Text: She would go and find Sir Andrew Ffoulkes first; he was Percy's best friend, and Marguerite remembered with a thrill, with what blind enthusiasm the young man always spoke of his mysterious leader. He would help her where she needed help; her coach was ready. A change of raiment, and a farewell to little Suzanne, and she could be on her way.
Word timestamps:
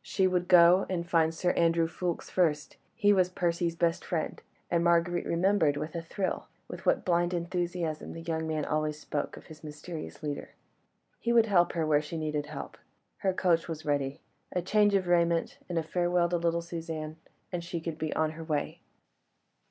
She 0.00 0.26
would 0.26 0.48
go 0.48 0.86
and 0.88 1.06
find 1.06 1.34
Sir 1.34 1.50
Andrew 1.50 1.86
Ffoulkes 1.86 2.30
first; 2.30 2.78
he 2.94 3.12
was 3.12 3.28
Percy's 3.28 3.76
best 3.76 4.06
friend, 4.06 4.40
and 4.70 4.82
Marguerite 4.82 5.26
remembered 5.26 5.76
with 5.76 5.94
a 5.94 6.00
thrill, 6.00 6.46
with 6.66 6.86
what 6.86 7.04
blind 7.04 7.34
enthusiasm 7.34 8.14
the 8.14 8.22
young 8.22 8.48
man 8.48 8.64
always 8.64 8.98
spoke 8.98 9.36
of 9.36 9.48
his 9.48 9.62
mysterious 9.62 10.22
leader. 10.22 10.54
He 11.20 11.30
would 11.30 11.44
help 11.44 11.72
her 11.72 11.86
where 11.86 12.00
she 12.00 12.16
needed 12.16 12.46
help; 12.46 12.78
her 13.18 13.34
coach 13.34 13.68
was 13.68 13.84
ready. 13.84 14.22
A 14.52 14.62
change 14.62 14.94
of 14.94 15.08
raiment, 15.08 15.58
and 15.68 15.76
a 15.78 15.82
farewell 15.82 16.30
to 16.30 16.38
little 16.38 16.62
Suzanne, 16.62 17.16
and 17.52 17.62
she 17.62 17.78
could 17.78 17.98
be 17.98 18.14
on 18.14 18.30
her 18.30 18.44
way. 18.44 18.80